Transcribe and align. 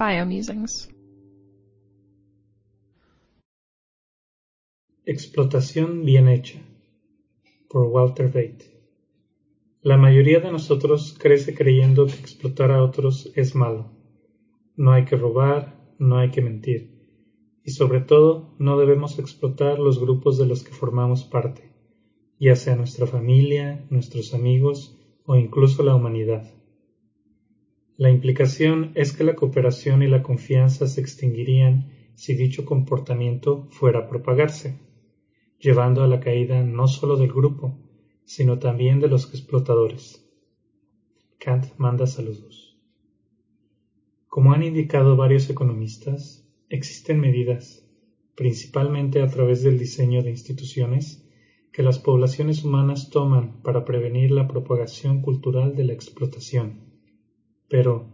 Biomusings. 0.00 0.88
Explotación 5.04 6.06
bien 6.06 6.26
hecha 6.26 6.58
por 7.68 7.88
Walter 7.88 8.28
Bate. 8.28 8.80
La 9.82 9.98
mayoría 9.98 10.40
de 10.40 10.50
nosotros 10.50 11.14
crece 11.20 11.54
creyendo 11.54 12.06
que 12.06 12.14
explotar 12.14 12.70
a 12.70 12.82
otros 12.82 13.30
es 13.36 13.54
malo. 13.54 13.92
No 14.74 14.92
hay 14.92 15.04
que 15.04 15.16
robar, 15.16 15.94
no 15.98 16.16
hay 16.16 16.30
que 16.30 16.40
mentir. 16.40 16.98
Y 17.62 17.72
sobre 17.72 18.00
todo, 18.00 18.54
no 18.58 18.78
debemos 18.78 19.18
explotar 19.18 19.78
los 19.78 20.00
grupos 20.00 20.38
de 20.38 20.46
los 20.46 20.64
que 20.64 20.72
formamos 20.72 21.24
parte, 21.24 21.74
ya 22.38 22.56
sea 22.56 22.74
nuestra 22.74 23.06
familia, 23.06 23.86
nuestros 23.90 24.32
amigos 24.32 24.98
o 25.26 25.36
incluso 25.36 25.82
la 25.82 25.94
humanidad. 25.94 26.59
La 28.00 28.08
implicación 28.08 28.92
es 28.94 29.12
que 29.12 29.24
la 29.24 29.36
cooperación 29.36 30.02
y 30.02 30.06
la 30.06 30.22
confianza 30.22 30.86
se 30.86 31.02
extinguirían 31.02 31.90
si 32.14 32.34
dicho 32.34 32.64
comportamiento 32.64 33.66
fuera 33.68 33.98
a 33.98 34.08
propagarse 34.08 34.78
llevando 35.58 36.02
a 36.02 36.06
la 36.06 36.18
caída 36.18 36.62
no 36.62 36.88
solo 36.88 37.18
del 37.18 37.30
grupo, 37.30 37.78
sino 38.24 38.58
también 38.58 39.00
de 39.00 39.08
los 39.08 39.28
explotadores. 39.28 40.26
Kant 41.38 41.66
manda 41.76 42.06
saludos. 42.06 42.78
Como 44.28 44.54
han 44.54 44.62
indicado 44.62 45.14
varios 45.14 45.50
economistas, 45.50 46.48
existen 46.70 47.20
medidas, 47.20 47.86
principalmente 48.34 49.20
a 49.20 49.26
través 49.26 49.62
del 49.62 49.78
diseño 49.78 50.22
de 50.22 50.30
instituciones, 50.30 51.28
que 51.70 51.82
las 51.82 51.98
poblaciones 51.98 52.64
humanas 52.64 53.10
toman 53.10 53.60
para 53.60 53.84
prevenir 53.84 54.30
la 54.30 54.48
propagación 54.48 55.20
cultural 55.20 55.76
de 55.76 55.84
la 55.84 55.92
explotación. 55.92 56.89
Pero, 57.70 58.12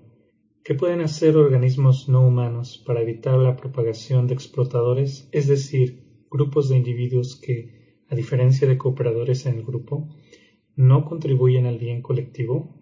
¿qué 0.63 0.75
pueden 0.75 1.01
hacer 1.01 1.35
organismos 1.39 2.11
no 2.11 2.27
humanos 2.27 2.77
para 2.87 3.01
evitar 3.01 3.39
la 3.39 3.57
propagación 3.57 4.27
de 4.27 4.35
explotadores, 4.35 5.31
es 5.33 5.49
decir, 5.49 6.05
grupos 6.31 6.69
de 6.69 6.77
individuos 6.77 7.41
que, 7.41 8.03
a 8.07 8.15
diferencia 8.15 8.69
de 8.69 8.77
cooperadores 8.77 9.47
en 9.47 9.57
el 9.57 9.65
grupo, 9.65 10.09
no 10.77 11.07
contribuyen 11.07 11.65
al 11.65 11.79
bien 11.79 12.03
colectivo? 12.03 12.77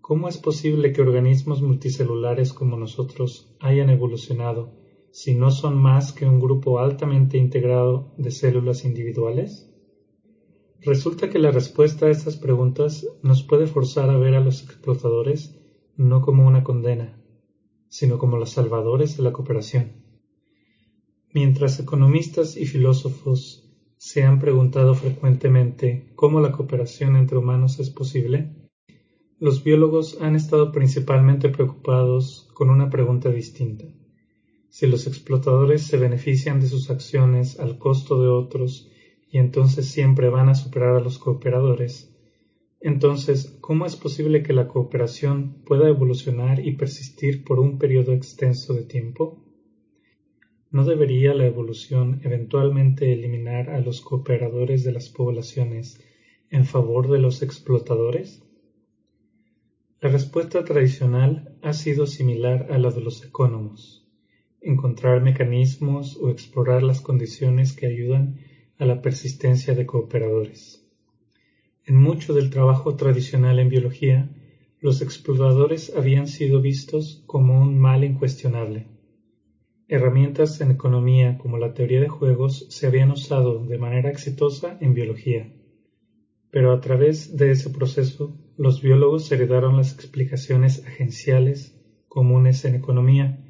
¿Cómo 0.00 0.28
es 0.28 0.38
posible 0.38 0.92
que 0.92 1.02
organismos 1.02 1.62
multicelulares 1.62 2.52
como 2.52 2.76
nosotros 2.76 3.54
hayan 3.60 3.90
evolucionado 3.90 4.74
si 5.12 5.34
no 5.34 5.52
son 5.52 5.80
más 5.80 6.12
que 6.12 6.26
un 6.26 6.40
grupo 6.40 6.80
altamente 6.80 7.38
integrado 7.38 8.12
de 8.16 8.32
células 8.32 8.84
individuales? 8.84 9.70
Resulta 10.82 11.28
que 11.28 11.38
la 11.38 11.50
respuesta 11.50 12.06
a 12.06 12.10
estas 12.10 12.38
preguntas 12.38 13.06
nos 13.22 13.42
puede 13.42 13.66
forzar 13.66 14.08
a 14.08 14.16
ver 14.16 14.34
a 14.34 14.40
los 14.40 14.62
explotadores 14.62 15.59
no 16.00 16.22
como 16.22 16.46
una 16.46 16.64
condena, 16.64 17.14
sino 17.88 18.16
como 18.18 18.38
los 18.38 18.52
salvadores 18.52 19.18
de 19.18 19.22
la 19.22 19.32
cooperación. 19.32 19.92
Mientras 21.34 21.78
economistas 21.78 22.56
y 22.56 22.64
filósofos 22.64 23.70
se 23.98 24.22
han 24.22 24.38
preguntado 24.38 24.94
frecuentemente 24.94 26.10
cómo 26.14 26.40
la 26.40 26.52
cooperación 26.52 27.16
entre 27.16 27.36
humanos 27.36 27.80
es 27.80 27.90
posible, 27.90 28.70
los 29.38 29.62
biólogos 29.62 30.22
han 30.22 30.36
estado 30.36 30.72
principalmente 30.72 31.50
preocupados 31.50 32.48
con 32.54 32.70
una 32.70 32.88
pregunta 32.88 33.28
distinta. 33.28 33.84
Si 34.70 34.86
los 34.86 35.06
explotadores 35.06 35.82
se 35.82 35.98
benefician 35.98 36.60
de 36.60 36.68
sus 36.68 36.88
acciones 36.88 37.60
al 37.60 37.76
costo 37.76 38.22
de 38.22 38.28
otros 38.28 38.90
y 39.30 39.36
entonces 39.36 39.88
siempre 39.88 40.30
van 40.30 40.48
a 40.48 40.54
superar 40.54 40.96
a 40.96 41.00
los 41.00 41.18
cooperadores, 41.18 42.09
entonces, 42.80 43.58
¿cómo 43.60 43.84
es 43.84 43.94
posible 43.94 44.42
que 44.42 44.54
la 44.54 44.66
cooperación 44.66 45.62
pueda 45.66 45.88
evolucionar 45.88 46.66
y 46.66 46.76
persistir 46.76 47.44
por 47.44 47.60
un 47.60 47.78
periodo 47.78 48.12
extenso 48.12 48.72
de 48.72 48.84
tiempo? 48.84 49.44
¿No 50.70 50.84
debería 50.84 51.34
la 51.34 51.46
evolución 51.46 52.20
eventualmente 52.24 53.12
eliminar 53.12 53.68
a 53.68 53.80
los 53.80 54.00
cooperadores 54.00 54.82
de 54.82 54.92
las 54.92 55.10
poblaciones 55.10 56.00
en 56.48 56.64
favor 56.64 57.10
de 57.10 57.18
los 57.18 57.42
explotadores? 57.42 58.42
La 60.00 60.08
respuesta 60.08 60.64
tradicional 60.64 61.58
ha 61.60 61.74
sido 61.74 62.06
similar 62.06 62.68
a 62.70 62.78
la 62.78 62.90
de 62.90 63.02
los 63.02 63.22
ecónomos, 63.22 64.08
encontrar 64.62 65.20
mecanismos 65.20 66.16
o 66.16 66.30
explorar 66.30 66.82
las 66.82 67.02
condiciones 67.02 67.74
que 67.74 67.86
ayudan 67.86 68.40
a 68.78 68.86
la 68.86 69.02
persistencia 69.02 69.74
de 69.74 69.84
cooperadores. 69.84 70.79
En 71.84 71.96
mucho 71.96 72.34
del 72.34 72.50
trabajo 72.50 72.96
tradicional 72.96 73.58
en 73.58 73.68
biología, 73.68 74.28
los 74.80 75.02
explotadores 75.02 75.92
habían 75.96 76.26
sido 76.26 76.60
vistos 76.60 77.22
como 77.26 77.60
un 77.60 77.78
mal 77.78 78.04
incuestionable 78.04 78.86
Herramientas 79.92 80.60
en 80.60 80.70
economía 80.70 81.36
como 81.36 81.58
la 81.58 81.74
teoría 81.74 82.00
de 82.00 82.08
juegos 82.08 82.64
se 82.68 82.86
habían 82.86 83.10
usado 83.10 83.66
de 83.66 83.76
manera 83.76 84.08
exitosa 84.08 84.78
en 84.80 84.94
biología, 84.94 85.52
pero 86.52 86.70
a 86.70 86.80
través 86.80 87.36
de 87.36 87.50
ese 87.50 87.70
proceso 87.70 88.38
los 88.56 88.82
biólogos 88.82 89.32
heredaron 89.32 89.76
las 89.76 89.92
explicaciones 89.92 90.86
agenciales 90.86 91.76
comunes 92.06 92.64
en 92.64 92.76
economía, 92.76 93.44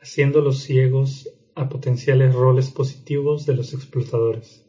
haciéndolos 0.00 0.60
ciegos 0.60 1.28
a 1.54 1.68
potenciales 1.68 2.34
roles 2.34 2.70
positivos 2.70 3.44
de 3.44 3.56
los 3.56 3.74
explotadores. 3.74 4.65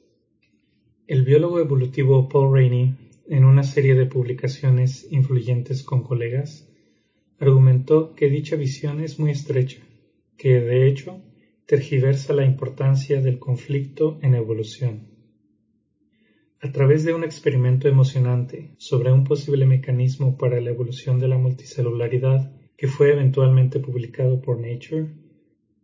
El 1.07 1.23
biólogo 1.23 1.61
evolutivo 1.61 2.27
Paul 2.27 2.53
Rainey, 2.53 2.93
en 3.29 3.45
una 3.45 3.63
serie 3.63 3.95
de 3.95 4.07
publicaciones 4.07 5.07
influyentes 5.09 5.81
con 5.81 6.03
colegas, 6.03 6.67
argumentó 7.39 8.13
que 8.13 8.29
dicha 8.29 8.57
visión 8.57 8.99
es 8.99 9.17
muy 9.17 9.31
estrecha 9.31 9.79
que, 10.35 10.59
de 10.59 10.85
hecho, 10.85 11.21
tergiversa 11.65 12.33
la 12.33 12.43
importancia 12.43 13.21
del 13.21 13.39
conflicto 13.39 14.19
en 14.21 14.35
evolución. 14.35 15.07
A 16.59 16.73
través 16.73 17.05
de 17.05 17.13
un 17.13 17.23
experimento 17.23 17.87
emocionante 17.87 18.75
sobre 18.77 19.13
un 19.13 19.23
posible 19.23 19.65
mecanismo 19.65 20.37
para 20.37 20.59
la 20.59 20.71
evolución 20.71 21.19
de 21.19 21.29
la 21.29 21.37
multicelularidad 21.37 22.51
que 22.75 22.87
fue 22.89 23.13
eventualmente 23.13 23.79
publicado 23.79 24.41
por 24.41 24.59
Nature, 24.59 25.07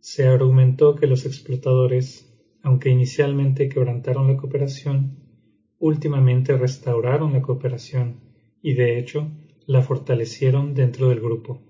se 0.00 0.26
argumentó 0.26 0.94
que 0.96 1.06
los 1.06 1.24
explotadores, 1.24 2.30
aunque 2.64 2.88
inicialmente 2.88 3.68
quebrantaron 3.68 4.26
la 4.26 4.38
cooperación, 4.38 5.18
últimamente 5.78 6.56
restauraron 6.56 7.34
la 7.34 7.42
cooperación 7.42 8.20
y 8.62 8.72
de 8.72 8.98
hecho 8.98 9.30
la 9.66 9.82
fortalecieron 9.82 10.72
dentro 10.72 11.10
del 11.10 11.20
grupo. 11.20 11.60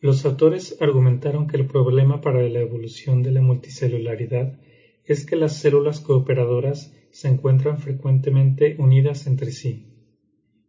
Los 0.00 0.26
autores 0.26 0.76
argumentaron 0.82 1.46
que 1.46 1.56
el 1.56 1.66
problema 1.66 2.20
para 2.20 2.42
la 2.42 2.60
evolución 2.60 3.22
de 3.22 3.32
la 3.32 3.40
multicelularidad 3.40 4.60
es 5.02 5.24
que 5.24 5.36
las 5.36 5.56
células 5.56 6.00
cooperadoras 6.00 6.94
se 7.10 7.28
encuentran 7.28 7.78
frecuentemente 7.78 8.76
unidas 8.78 9.26
entre 9.26 9.50
sí. 9.50 9.86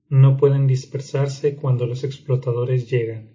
No 0.08 0.38
pueden 0.38 0.68
dispersarse 0.68 1.58
cuando 1.58 1.86
los 1.86 2.06
explotadores 2.06 2.90
llegan. 2.90 3.28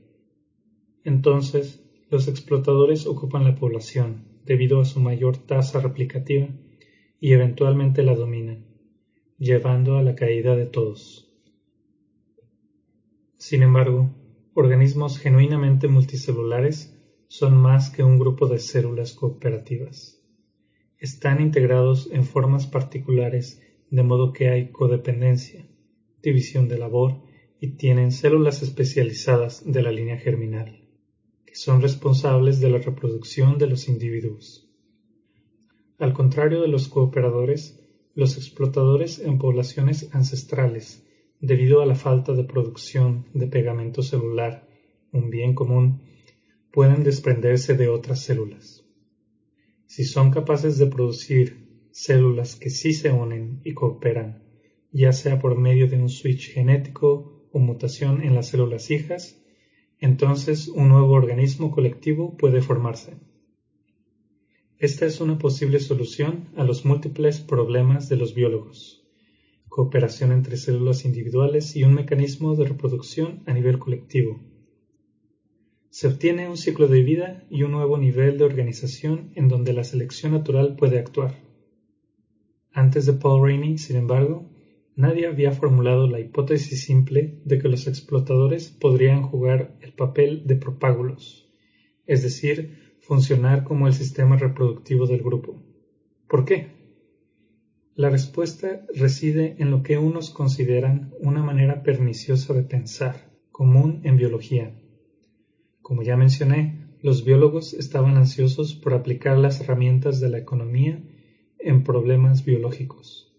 Entonces, 1.04 1.84
los 2.08 2.28
explotadores 2.28 3.06
ocupan 3.06 3.44
la 3.44 3.56
población 3.56 4.31
debido 4.44 4.80
a 4.80 4.84
su 4.84 5.00
mayor 5.00 5.36
tasa 5.36 5.80
replicativa 5.80 6.48
y 7.20 7.32
eventualmente 7.32 8.02
la 8.02 8.14
dominan, 8.14 8.66
llevando 9.38 9.96
a 9.96 10.02
la 10.02 10.14
caída 10.14 10.56
de 10.56 10.66
todos. 10.66 11.32
Sin 13.36 13.62
embargo, 13.62 14.10
organismos 14.54 15.18
genuinamente 15.18 15.88
multicelulares 15.88 16.98
son 17.28 17.56
más 17.56 17.90
que 17.90 18.02
un 18.02 18.18
grupo 18.18 18.46
de 18.46 18.58
células 18.58 19.14
cooperativas. 19.14 20.22
Están 20.98 21.40
integrados 21.40 22.08
en 22.12 22.24
formas 22.24 22.66
particulares 22.66 23.60
de 23.90 24.02
modo 24.02 24.32
que 24.32 24.48
hay 24.48 24.70
codependencia, 24.70 25.66
división 26.22 26.68
de 26.68 26.78
labor 26.78 27.22
y 27.60 27.76
tienen 27.76 28.10
células 28.10 28.62
especializadas 28.62 29.62
de 29.64 29.82
la 29.82 29.92
línea 29.92 30.18
germinal, 30.18 30.81
son 31.52 31.80
responsables 31.80 32.60
de 32.60 32.70
la 32.70 32.78
reproducción 32.78 33.58
de 33.58 33.66
los 33.66 33.88
individuos. 33.88 34.68
Al 35.98 36.12
contrario 36.12 36.60
de 36.60 36.68
los 36.68 36.88
cooperadores, 36.88 37.80
los 38.14 38.36
explotadores 38.36 39.18
en 39.18 39.38
poblaciones 39.38 40.08
ancestrales 40.12 41.04
debido 41.40 41.82
a 41.82 41.86
la 41.86 41.94
falta 41.94 42.32
de 42.32 42.44
producción 42.44 43.26
de 43.34 43.46
pegamento 43.48 44.02
celular, 44.02 44.68
un 45.12 45.28
bien 45.28 45.54
común, 45.54 46.02
pueden 46.70 47.02
desprenderse 47.02 47.74
de 47.74 47.88
otras 47.88 48.20
células. 48.20 48.84
Si 49.86 50.04
son 50.04 50.30
capaces 50.30 50.78
de 50.78 50.86
producir 50.86 51.68
células 51.90 52.56
que 52.56 52.70
sí 52.70 52.92
se 52.94 53.10
unen 53.10 53.60
y 53.64 53.74
cooperan, 53.74 54.42
ya 54.92 55.12
sea 55.12 55.38
por 55.38 55.58
medio 55.58 55.88
de 55.88 55.96
un 55.96 56.08
switch 56.08 56.52
genético 56.52 57.48
o 57.52 57.58
mutación 57.58 58.22
en 58.22 58.34
las 58.34 58.48
células 58.48 58.90
hijas, 58.90 59.42
entonces 60.02 60.68
un 60.68 60.88
nuevo 60.90 61.12
organismo 61.12 61.70
colectivo 61.70 62.36
puede 62.36 62.60
formarse. 62.60 63.16
Esta 64.78 65.06
es 65.06 65.20
una 65.20 65.38
posible 65.38 65.80
solución 65.80 66.50
a 66.56 66.64
los 66.64 66.84
múltiples 66.84 67.40
problemas 67.40 68.10
de 68.10 68.16
los 68.16 68.34
biólogos 68.34 69.02
cooperación 69.72 70.32
entre 70.32 70.58
células 70.58 71.06
individuales 71.06 71.76
y 71.76 71.84
un 71.84 71.94
mecanismo 71.94 72.54
de 72.54 72.66
reproducción 72.66 73.42
a 73.46 73.54
nivel 73.54 73.78
colectivo. 73.78 74.38
Se 75.88 76.08
obtiene 76.08 76.46
un 76.46 76.58
ciclo 76.58 76.88
de 76.88 77.02
vida 77.02 77.46
y 77.48 77.62
un 77.62 77.72
nuevo 77.72 77.96
nivel 77.96 78.36
de 78.36 78.44
organización 78.44 79.32
en 79.34 79.48
donde 79.48 79.72
la 79.72 79.82
selección 79.82 80.32
natural 80.32 80.76
puede 80.76 80.98
actuar. 80.98 81.42
Antes 82.70 83.06
de 83.06 83.14
Paul 83.14 83.42
Rainey, 83.42 83.78
sin 83.78 83.96
embargo, 83.96 84.50
nadie 84.96 85.26
había 85.26 85.52
formulado 85.52 86.06
la 86.06 86.20
hipótesis 86.20 86.84
simple 86.84 87.40
de 87.44 87.58
que 87.58 87.68
los 87.68 87.86
explotadores 87.86 88.68
podrían 88.68 89.22
jugar 89.22 89.76
el 89.80 89.92
papel 89.92 90.46
de 90.46 90.56
propágulos, 90.56 91.48
es 92.06 92.22
decir, 92.22 92.96
funcionar 93.00 93.64
como 93.64 93.86
el 93.86 93.94
sistema 93.94 94.36
reproductivo 94.36 95.06
del 95.06 95.22
grupo. 95.22 95.62
¿Por 96.28 96.44
qué? 96.44 96.82
La 97.94 98.08
respuesta 98.08 98.86
reside 98.94 99.56
en 99.58 99.70
lo 99.70 99.82
que 99.82 99.98
unos 99.98 100.30
consideran 100.30 101.12
una 101.20 101.42
manera 101.42 101.82
perniciosa 101.82 102.54
de 102.54 102.62
pensar, 102.62 103.30
común 103.50 104.00
en 104.04 104.16
biología. 104.16 104.74
Como 105.82 106.02
ya 106.02 106.16
mencioné, 106.16 106.82
los 107.02 107.24
biólogos 107.24 107.74
estaban 107.74 108.16
ansiosos 108.16 108.74
por 108.74 108.94
aplicar 108.94 109.36
las 109.36 109.60
herramientas 109.60 110.20
de 110.20 110.30
la 110.30 110.38
economía 110.38 111.02
en 111.58 111.82
problemas 111.82 112.44
biológicos. 112.44 113.31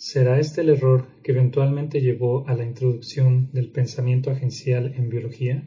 ¿Será 0.00 0.38
este 0.38 0.60
el 0.60 0.68
error 0.68 1.08
que 1.24 1.32
eventualmente 1.32 2.00
llevó 2.00 2.46
a 2.46 2.54
la 2.54 2.64
introducción 2.64 3.50
del 3.52 3.72
pensamiento 3.72 4.30
agencial 4.30 4.94
en 4.94 5.08
biología? 5.08 5.66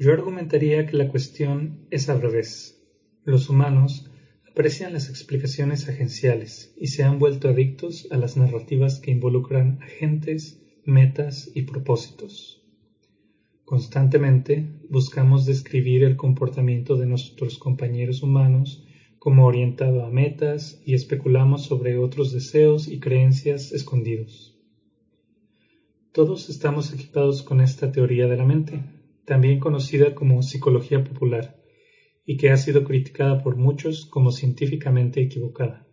Yo 0.00 0.12
argumentaría 0.12 0.84
que 0.84 0.96
la 0.96 1.08
cuestión 1.08 1.86
es 1.92 2.08
al 2.08 2.20
revés. 2.20 2.82
Los 3.22 3.48
humanos 3.50 4.10
aprecian 4.50 4.92
las 4.92 5.08
explicaciones 5.08 5.88
agenciales 5.88 6.74
y 6.76 6.88
se 6.88 7.04
han 7.04 7.20
vuelto 7.20 7.48
adictos 7.48 8.08
a 8.10 8.16
las 8.16 8.36
narrativas 8.36 8.98
que 8.98 9.12
involucran 9.12 9.78
agentes, 9.80 10.60
metas 10.84 11.48
y 11.54 11.62
propósitos. 11.62 12.64
Constantemente 13.64 14.66
buscamos 14.90 15.46
describir 15.46 16.02
el 16.02 16.16
comportamiento 16.16 16.96
de 16.96 17.06
nuestros 17.06 17.58
compañeros 17.58 18.24
humanos 18.24 18.85
como 19.26 19.44
orientado 19.44 20.04
a 20.04 20.08
metas 20.08 20.80
y 20.86 20.94
especulamos 20.94 21.64
sobre 21.64 21.98
otros 21.98 22.30
deseos 22.30 22.86
y 22.86 23.00
creencias 23.00 23.72
escondidos. 23.72 24.56
Todos 26.12 26.48
estamos 26.48 26.92
equipados 26.92 27.42
con 27.42 27.60
esta 27.60 27.90
teoría 27.90 28.28
de 28.28 28.36
la 28.36 28.44
mente, 28.44 28.84
también 29.24 29.58
conocida 29.58 30.14
como 30.14 30.42
psicología 30.42 31.02
popular, 31.02 31.60
y 32.24 32.36
que 32.36 32.50
ha 32.50 32.56
sido 32.56 32.84
criticada 32.84 33.42
por 33.42 33.56
muchos 33.56 34.06
como 34.06 34.30
científicamente 34.30 35.20
equivocada. 35.20 35.88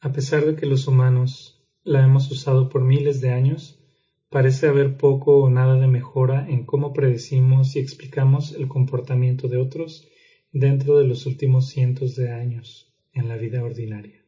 A 0.00 0.10
pesar 0.10 0.46
de 0.46 0.56
que 0.56 0.64
los 0.64 0.88
humanos 0.88 1.68
la 1.84 2.02
hemos 2.02 2.30
usado 2.30 2.70
por 2.70 2.84
miles 2.84 3.20
de 3.20 3.32
años, 3.32 3.84
parece 4.30 4.66
haber 4.66 4.96
poco 4.96 5.42
o 5.42 5.50
nada 5.50 5.78
de 5.78 5.88
mejora 5.88 6.48
en 6.48 6.64
cómo 6.64 6.94
predecimos 6.94 7.76
y 7.76 7.80
explicamos 7.80 8.52
el 8.52 8.66
comportamiento 8.66 9.46
de 9.48 9.58
otros 9.58 10.08
dentro 10.52 10.98
de 10.98 11.06
los 11.06 11.26
últimos 11.26 11.68
cientos 11.68 12.16
de 12.16 12.30
años 12.30 12.92
en 13.12 13.28
la 13.28 13.36
vida 13.36 13.62
ordinaria. 13.62 14.24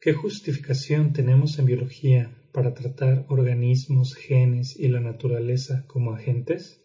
¿Qué 0.00 0.12
justificación 0.12 1.12
tenemos 1.12 1.58
en 1.58 1.66
biología 1.66 2.34
para 2.52 2.72
tratar 2.72 3.26
organismos, 3.28 4.14
genes 4.14 4.78
y 4.78 4.88
la 4.88 5.00
naturaleza 5.00 5.84
como 5.86 6.12
agentes? 6.12 6.80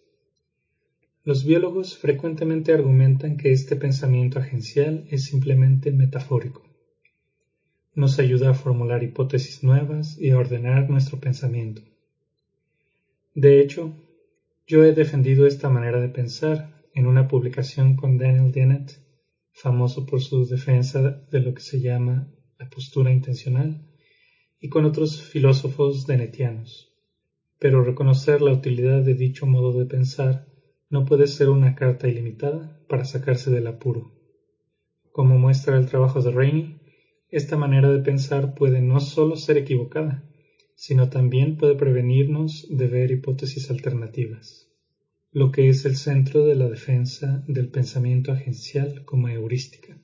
Los 1.24 1.46
biólogos 1.46 1.98
frecuentemente 1.98 2.74
argumentan 2.74 3.38
que 3.38 3.52
este 3.52 3.76
pensamiento 3.76 4.40
agencial 4.40 5.06
es 5.10 5.24
simplemente 5.24 5.92
metafórico. 5.92 6.64
Nos 7.96 8.20
ayuda 8.20 8.50
a 8.50 8.56
formular 8.56 9.04
hipótesis 9.04 9.64
nuevas 9.64 10.18
y 10.20 10.32
a 10.32 10.38
ordenar 10.38 10.90
nuestro 10.90 11.20
pensamiento. 11.20 11.84
De 13.36 13.62
hecho, 13.62 13.94
yo 14.68 14.84
he 14.84 14.92
defendido 14.94 15.46
esta 15.46 15.70
manera 15.70 16.02
de 16.02 16.10
pensar 16.10 16.73
en 16.94 17.08
una 17.08 17.28
publicación 17.28 17.96
con 17.96 18.18
Daniel 18.18 18.52
Dennett, 18.52 19.00
famoso 19.52 20.06
por 20.06 20.22
su 20.22 20.46
defensa 20.46 21.02
de 21.02 21.40
lo 21.40 21.54
que 21.54 21.62
se 21.62 21.80
llama 21.80 22.32
la 22.60 22.70
postura 22.70 23.12
intencional, 23.12 23.82
y 24.60 24.70
con 24.70 24.86
otros 24.86 25.22
filósofos 25.22 26.06
denetianos. 26.06 26.92
Pero 27.60 27.84
reconocer 27.84 28.42
la 28.42 28.54
utilidad 28.54 29.02
de 29.02 29.16
dicho 29.16 29.46
modo 29.46 29.78
de 29.78 29.86
pensar 29.86 30.48
no 30.90 31.06
puede 31.06 31.28
ser 31.28 31.50
una 31.50 31.76
carta 31.76 32.08
ilimitada 32.08 32.80
para 32.88 33.06
sacarse 33.06 33.50
del 33.50 33.68
apuro. 33.68 34.14
Como 35.12 35.38
muestra 35.40 35.78
el 35.78 35.88
trabajo 35.88 36.22
de 36.22 36.32
Rainey, 36.32 36.80
esta 37.30 37.58
manera 37.58 37.92
de 37.92 38.00
pensar 38.00 38.54
puede 38.54 38.82
no 38.82 39.00
solo 39.00 39.36
ser 39.36 39.58
equivocada, 39.58 40.24
sino 40.76 41.10
también 41.10 41.58
puede 41.58 41.76
prevenirnos 41.76 42.68
de 42.70 42.88
ver 42.88 43.12
hipótesis 43.12 43.72
alternativas 43.72 44.73
lo 45.36 45.52
que 45.52 45.68
es 45.68 45.84
el 45.86 45.96
centro 45.96 46.46
de 46.46 46.54
la 46.54 46.70
defensa 46.70 47.44
del 47.48 47.70
pensamiento 47.70 48.32
agencial 48.32 49.04
como 49.04 49.30
heurística. 49.30 49.98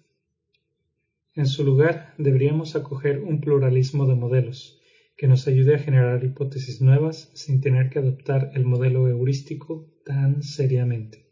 En 1.36 1.46
su 1.46 1.64
lugar, 1.64 2.16
deberíamos 2.18 2.76
acoger 2.76 3.20
un 3.20 3.40
pluralismo 3.40 4.08
de 4.08 4.16
modelos 4.16 4.82
que 5.16 5.28
nos 5.28 5.48
ayude 5.48 5.76
a 5.76 5.80
generar 5.80 6.24
hipótesis 6.24 6.82
nuevas 6.82 7.30
sin 7.36 7.62
tener 7.62 7.92
que 7.92 8.00
adoptar 8.00 8.50
el 8.56 8.66
modelo 8.66 9.08
heurístico 9.08 9.94
tan 10.04 10.42
seriamente. 10.42 11.28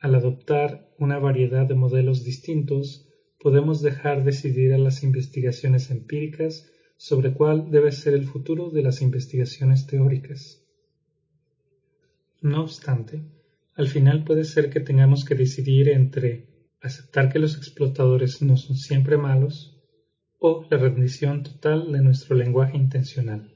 Al 0.00 0.16
adoptar 0.16 0.90
una 0.98 1.20
variedad 1.20 1.66
de 1.66 1.76
modelos 1.76 2.24
distintos, 2.24 3.08
podemos 3.38 3.82
dejar 3.82 4.24
decidir 4.24 4.74
a 4.74 4.78
las 4.78 5.04
investigaciones 5.04 5.92
empíricas 5.92 6.72
sobre 6.96 7.34
cuál 7.34 7.70
debe 7.70 7.92
ser 7.92 8.14
el 8.14 8.24
futuro 8.24 8.70
de 8.70 8.82
las 8.82 9.00
investigaciones 9.00 9.86
teóricas. 9.86 10.65
No 12.40 12.62
obstante, 12.62 13.22
al 13.74 13.88
final 13.88 14.24
puede 14.24 14.44
ser 14.44 14.70
que 14.70 14.80
tengamos 14.80 15.24
que 15.24 15.34
decidir 15.34 15.88
entre 15.88 16.46
aceptar 16.80 17.32
que 17.32 17.38
los 17.38 17.56
explotadores 17.56 18.42
no 18.42 18.56
son 18.56 18.76
siempre 18.76 19.16
malos 19.16 19.82
o 20.38 20.66
la 20.70 20.76
rendición 20.76 21.42
total 21.42 21.92
de 21.92 22.02
nuestro 22.02 22.36
lenguaje 22.36 22.76
intencional. 22.76 23.55